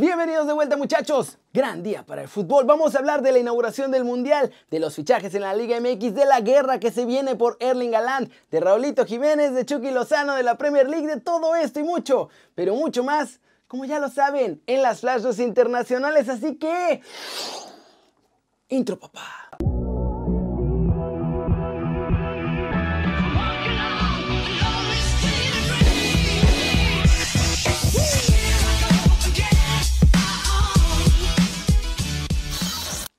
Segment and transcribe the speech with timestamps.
[0.00, 1.36] Bienvenidos de vuelta muchachos.
[1.52, 2.64] Gran día para el fútbol.
[2.64, 6.14] Vamos a hablar de la inauguración del Mundial, de los fichajes en la Liga MX,
[6.14, 10.36] de la guerra que se viene por Erling Haaland, de Raulito Jiménez, de Chucky Lozano,
[10.36, 14.08] de la Premier League, de todo esto y mucho, pero mucho más, como ya lo
[14.08, 16.30] saben, en las flashes internacionales.
[16.30, 17.02] Así que...
[18.70, 19.50] Intro, papá.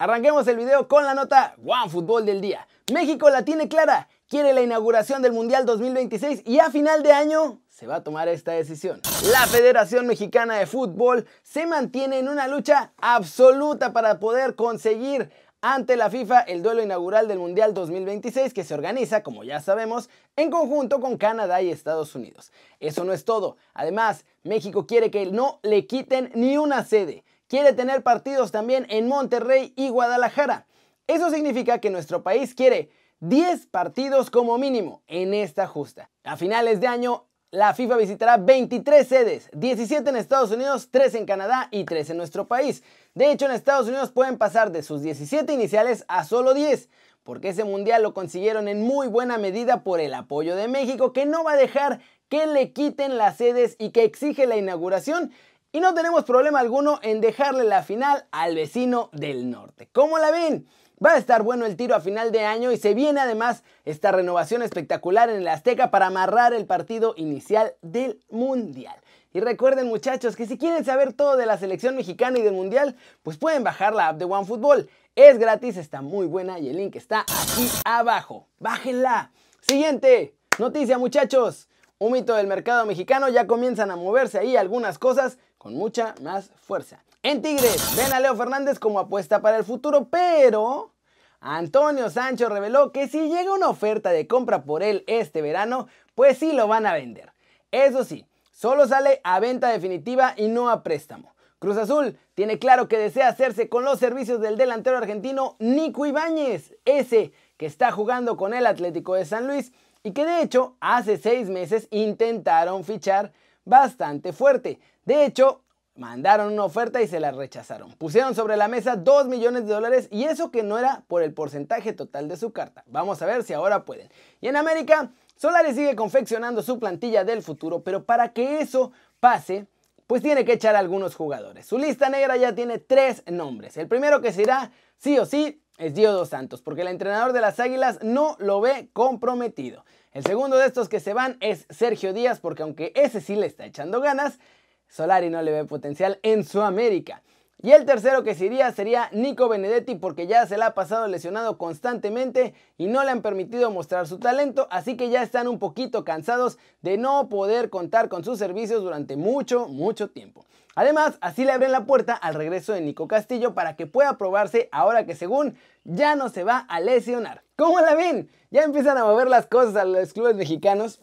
[0.00, 2.66] Arranquemos el video con la nota One Fútbol del día.
[2.90, 7.60] México la tiene clara, quiere la inauguración del Mundial 2026 y a final de año
[7.68, 9.02] se va a tomar esta decisión.
[9.30, 15.96] La Federación Mexicana de Fútbol se mantiene en una lucha absoluta para poder conseguir ante
[15.96, 20.50] la FIFA el duelo inaugural del Mundial 2026 que se organiza, como ya sabemos, en
[20.50, 22.52] conjunto con Canadá y Estados Unidos.
[22.78, 23.58] Eso no es todo.
[23.74, 29.08] Además, México quiere que no le quiten ni una sede quiere tener partidos también en
[29.08, 30.66] Monterrey y Guadalajara.
[31.08, 36.10] Eso significa que nuestro país quiere 10 partidos como mínimo en esta justa.
[36.22, 41.26] A finales de año, la FIFA visitará 23 sedes, 17 en Estados Unidos, 3 en
[41.26, 42.84] Canadá y 3 en nuestro país.
[43.14, 46.88] De hecho, en Estados Unidos pueden pasar de sus 17 iniciales a solo 10,
[47.24, 51.26] porque ese mundial lo consiguieron en muy buena medida por el apoyo de México, que
[51.26, 55.32] no va a dejar que le quiten las sedes y que exige la inauguración
[55.72, 59.88] y no tenemos problema alguno en dejarle la final al vecino del norte.
[59.92, 60.66] ¿Cómo la ven?
[61.04, 64.12] Va a estar bueno el tiro a final de año y se viene además esta
[64.12, 68.96] renovación espectacular en el Azteca para amarrar el partido inicial del Mundial.
[69.32, 72.96] Y recuerden muchachos que si quieren saber todo de la selección mexicana y del Mundial,
[73.22, 74.90] pues pueden bajar la app de OneFootball.
[75.14, 78.48] Es gratis, está muy buena y el link está aquí abajo.
[78.58, 79.30] Bájenla.
[79.60, 81.68] Siguiente noticia muchachos.
[81.98, 86.50] Un mito del mercado mexicano ya comienzan a moverse ahí algunas cosas con mucha más
[86.62, 87.04] fuerza.
[87.22, 90.94] En Tigres, ven a Leo Fernández como apuesta para el futuro, pero
[91.38, 96.38] Antonio Sancho reveló que si llega una oferta de compra por él este verano, pues
[96.38, 97.34] sí lo van a vender.
[97.72, 101.34] Eso sí, solo sale a venta definitiva y no a préstamo.
[101.58, 106.74] Cruz Azul tiene claro que desea hacerse con los servicios del delantero argentino Nico Ibáñez,
[106.86, 111.18] ese que está jugando con el Atlético de San Luis y que de hecho hace
[111.18, 113.32] seis meses intentaron fichar
[113.64, 114.80] bastante fuerte.
[115.04, 115.62] De hecho,
[115.96, 117.92] mandaron una oferta y se la rechazaron.
[117.92, 121.34] Pusieron sobre la mesa 2 millones de dólares y eso que no era por el
[121.34, 122.84] porcentaje total de su carta.
[122.86, 124.08] Vamos a ver si ahora pueden.
[124.40, 129.66] Y en América, Solari sigue confeccionando su plantilla del futuro, pero para que eso pase,
[130.06, 131.66] pues tiene que echar a algunos jugadores.
[131.66, 133.76] Su lista negra ya tiene tres nombres.
[133.76, 137.40] El primero que se irá sí o sí es Diego Santos, porque el entrenador de
[137.40, 139.84] las Águilas no lo ve comprometido.
[140.12, 143.46] El segundo de estos que se van es Sergio Díaz, porque aunque ese sí le
[143.46, 144.40] está echando ganas,
[144.88, 147.22] Solari no le ve potencial en su América.
[147.62, 151.06] Y el tercero que se iría sería Nico Benedetti porque ya se le ha pasado
[151.08, 155.58] lesionado constantemente y no le han permitido mostrar su talento, así que ya están un
[155.58, 160.46] poquito cansados de no poder contar con sus servicios durante mucho, mucho tiempo.
[160.74, 164.70] Además, así le abren la puerta al regreso de Nico Castillo para que pueda probarse
[164.72, 165.54] ahora que según
[165.84, 167.42] ya no se va a lesionar.
[167.56, 168.30] ¿Cómo la ven?
[168.50, 171.00] Ya empiezan a mover las cosas a los clubes mexicanos.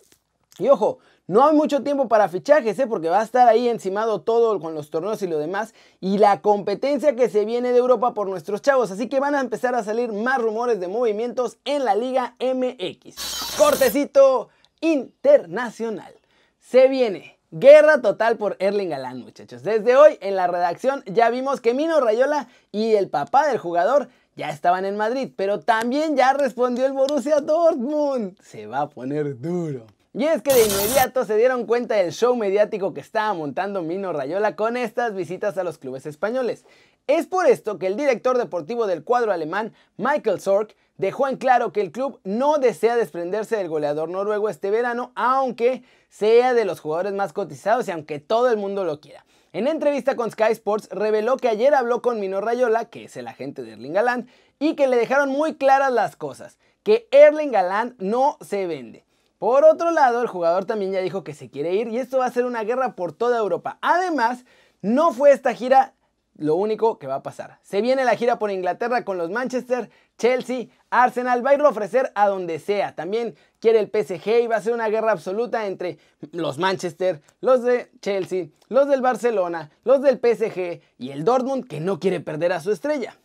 [0.59, 2.87] Y ojo, no hay mucho tiempo para fichajes, ¿eh?
[2.87, 5.73] porque va a estar ahí encimado todo con los torneos y lo demás.
[5.99, 8.91] Y la competencia que se viene de Europa por nuestros chavos.
[8.91, 13.55] Así que van a empezar a salir más rumores de movimientos en la Liga MX.
[13.57, 16.13] Cortecito internacional.
[16.59, 17.37] Se viene.
[17.51, 19.63] Guerra total por Erling Galán, muchachos.
[19.63, 24.09] Desde hoy en la redacción ya vimos que Mino Rayola y el papá del jugador
[24.35, 28.37] ya estaban en Madrid, pero también ya respondió el Borussia Dortmund.
[28.41, 29.87] Se va a poner duro.
[30.17, 34.11] Y es que de inmediato se dieron cuenta del show mediático que estaba montando Mino
[34.13, 36.65] Rayola con estas visitas a los clubes españoles.
[37.05, 41.71] Es por esto que el director deportivo del cuadro alemán, Michael Sork, dejó en claro
[41.71, 46.79] que el club no desea desprenderse del goleador noruego este verano, aunque sea de los
[46.79, 49.23] jugadores más cotizados y aunque todo el mundo lo quiera.
[49.53, 53.27] En entrevista con Sky Sports reveló que ayer habló con Mino Rayola, que es el
[53.27, 54.27] agente de Erling Haaland,
[54.57, 59.06] y que le dejaron muy claras las cosas, que Erling Haaland no se vende.
[59.37, 62.25] Por otro lado, el jugador también ya dijo que se quiere ir y esto va
[62.25, 63.77] a ser una guerra por toda Europa.
[63.81, 64.45] Además,
[64.81, 65.93] no fue esta gira
[66.37, 67.59] lo único que va a pasar.
[67.63, 71.69] Se viene la gira por Inglaterra con los Manchester, Chelsea, Arsenal, va a ir a
[71.69, 72.95] ofrecer a donde sea.
[72.95, 75.97] También quiere el PSG y va a ser una guerra absoluta entre
[76.31, 81.79] los Manchester, los de Chelsea, los del Barcelona, los del PSG y el Dortmund que
[81.79, 83.17] no quiere perder a su estrella.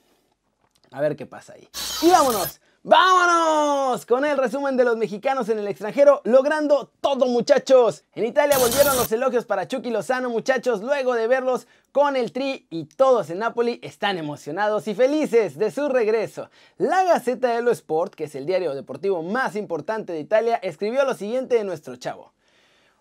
[0.91, 1.69] A ver qué pasa ahí.
[2.03, 4.05] Y vámonos ¡Vámonos!
[4.06, 8.02] Con el resumen de los mexicanos en el extranjero, logrando todo muchachos.
[8.12, 12.67] En Italia volvieron los elogios para Chucky Lozano muchachos, luego de verlos con el Tri
[12.70, 16.50] y todos en Napoli están emocionados y felices de su regreso.
[16.76, 21.14] La Gaceta dello Sport, que es el diario deportivo más importante de Italia, escribió lo
[21.14, 22.32] siguiente de nuestro chavo.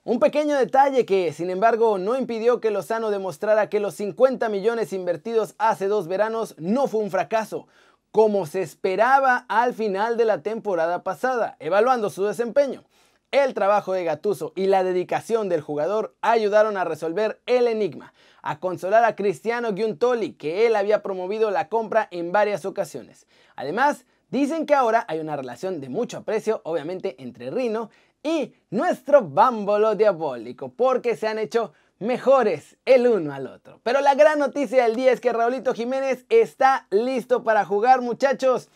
[0.04, 4.94] Un pequeño detalle que, sin embargo, no impidió que Lozano demostrara que los 50 millones
[4.94, 7.68] invertidos hace dos veranos no fue un fracaso
[8.12, 12.84] como se esperaba al final de la temporada pasada, evaluando su desempeño.
[13.32, 18.60] El trabajo de Gatuso y la dedicación del jugador ayudaron a resolver el enigma, a
[18.60, 23.28] consolar a Cristiano Giuntoli, que él había promovido la compra en varias ocasiones.
[23.56, 27.90] Además, dicen que ahora hay una relación de mucho aprecio, obviamente, entre Rino
[28.22, 33.80] y nuestro bámbolo diabólico, porque se han hecho mejores el uno al otro.
[33.84, 38.70] Pero la gran noticia del día es que Raulito Jiménez está listo para jugar, muchachos.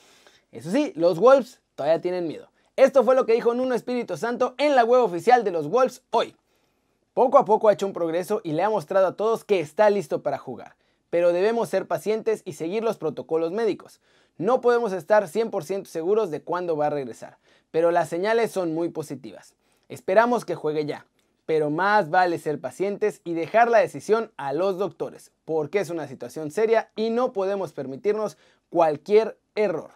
[0.52, 2.50] Eso sí, los Wolves todavía tienen miedo.
[2.76, 6.04] Esto fue lo que dijo Nuno Espíritu Santo en la web oficial de los Wolves
[6.12, 6.36] hoy.
[7.16, 9.90] Poco a poco ha hecho un progreso y le ha mostrado a todos que está
[9.90, 10.76] listo para jugar.
[11.10, 14.02] Pero debemos ser pacientes y seguir los protocolos médicos.
[14.38, 17.38] No podemos estar 100% seguros de cuándo va a regresar,
[17.72, 19.56] pero las señales son muy positivas.
[19.88, 21.08] Esperamos que juegue ya
[21.46, 26.08] pero más vale ser pacientes y dejar la decisión a los doctores, porque es una
[26.08, 28.38] situación seria y no podemos permitirnos
[28.70, 29.92] cualquier error.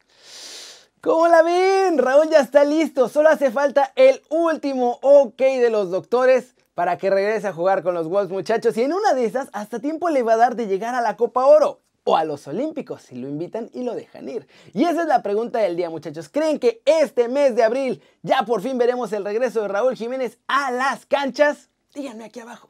[1.02, 1.98] ¿Cómo la ven?
[1.98, 7.10] Raúl ya está listo, solo hace falta el último ok de los doctores para que
[7.10, 10.24] regrese a jugar con los Wolves muchachos y en una de esas hasta tiempo le
[10.24, 13.28] va a dar de llegar a la Copa Oro o a los Olímpicos si lo
[13.28, 14.48] invitan y lo dejan ir?
[14.74, 16.30] Y esa es la pregunta del día, muchachos.
[16.30, 20.40] ¿Creen que este mes de abril ya por fin veremos el regreso de Raúl Jiménez
[20.48, 21.70] a las canchas?
[21.94, 22.70] Díganme aquí abajo.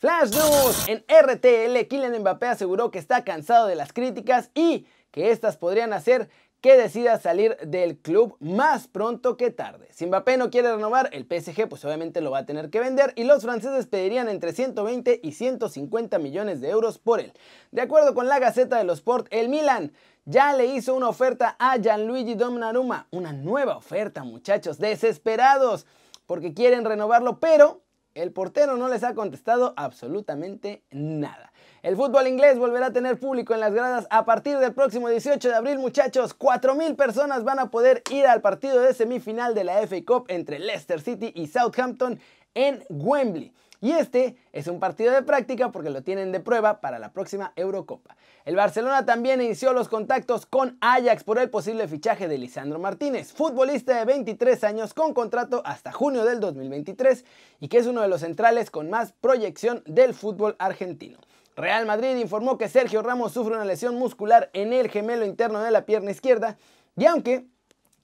[0.00, 5.30] Flash News en RTL, Kylian Mbappé aseguró que está cansado de las críticas y que
[5.30, 9.88] estas podrían hacer que decida salir del club más pronto que tarde.
[9.92, 13.12] Si Mbappé no quiere renovar, el PSG pues obviamente lo va a tener que vender
[13.16, 17.32] y los franceses pedirían entre 120 y 150 millones de euros por él.
[17.70, 19.92] De acuerdo con la Gaceta de los Sport, el Milan
[20.26, 25.86] ya le hizo una oferta a Gianluigi Donnarumma, una nueva oferta muchachos, desesperados
[26.26, 27.82] porque quieren renovarlo, pero
[28.14, 31.52] el portero no les ha contestado absolutamente nada.
[31.82, 35.48] El fútbol inglés volverá a tener público en las gradas a partir del próximo 18
[35.48, 36.38] de abril, muchachos.
[36.38, 40.58] 4.000 personas van a poder ir al partido de semifinal de la FA Cup entre
[40.58, 42.20] Leicester City y Southampton
[42.54, 43.52] en Wembley.
[43.82, 47.52] Y este es un partido de práctica porque lo tienen de prueba para la próxima
[47.56, 48.14] Eurocopa.
[48.44, 53.32] El Barcelona también inició los contactos con Ajax por el posible fichaje de Lisandro Martínez,
[53.32, 57.24] futbolista de 23 años con contrato hasta junio del 2023
[57.60, 61.18] y que es uno de los centrales con más proyección del fútbol argentino.
[61.56, 65.70] Real Madrid informó que Sergio Ramos sufre una lesión muscular en el gemelo interno de
[65.70, 66.58] la pierna izquierda
[66.96, 67.46] y aunque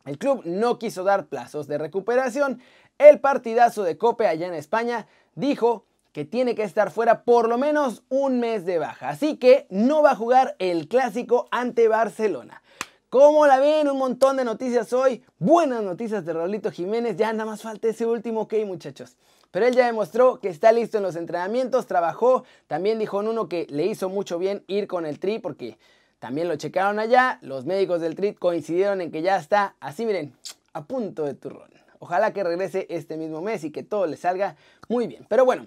[0.07, 2.61] el club no quiso dar plazos de recuperación,
[2.99, 5.07] el partidazo de Cope allá en España
[5.37, 9.11] dijo que tiene que estar fuera por lo menos un mes de baja.
[9.11, 12.63] Así que no va a jugar el clásico ante Barcelona.
[13.11, 13.89] ¿Cómo la ven?
[13.89, 15.23] Un montón de noticias hoy.
[15.39, 17.17] Buenas noticias de Raulito Jiménez.
[17.17, 19.17] Ya nada más falta ese último ok, muchachos.
[19.51, 22.45] Pero él ya demostró que está listo en los entrenamientos, trabajó.
[22.67, 25.79] También dijo en uno que le hizo mucho bien ir con el Tri porque
[26.19, 27.39] también lo checaron allá.
[27.43, 30.35] Los médicos del Tri coincidieron en que ya está así, miren,
[30.73, 31.71] a punto de turrón.
[31.99, 34.57] Ojalá que regrese este mismo mes y que todo le salga
[34.89, 35.27] muy bien.
[35.29, 35.67] Pero bueno,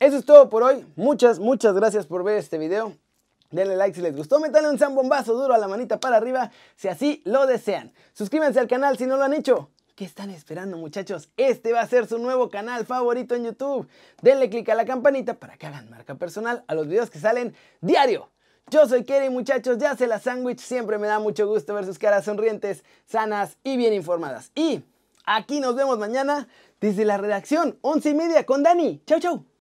[0.00, 0.86] eso es todo por hoy.
[0.96, 2.94] Muchas, muchas gracias por ver este video.
[3.50, 6.88] Denle like si les gustó, métanle un zambombazo duro a la manita para arriba si
[6.88, 7.92] así lo desean.
[8.12, 9.70] Suscríbanse al canal si no lo han hecho.
[9.94, 11.30] ¿Qué están esperando muchachos?
[11.38, 13.88] Este va a ser su nuevo canal favorito en YouTube.
[14.20, 17.54] Denle click a la campanita para que hagan marca personal a los videos que salen
[17.80, 18.28] diario.
[18.68, 21.98] Yo soy Kerry muchachos, ya sé la sándwich, siempre me da mucho gusto ver sus
[21.98, 24.50] caras sonrientes, sanas y bien informadas.
[24.54, 24.82] Y
[25.26, 26.46] Aquí nos vemos mañana
[26.80, 29.02] desde la redacción, once y media con Dani.
[29.06, 29.55] Chau, chau.